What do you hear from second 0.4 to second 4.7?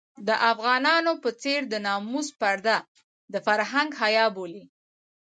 افغانانو په څېر د ناموس پرده د فرهنګ حيا بولي.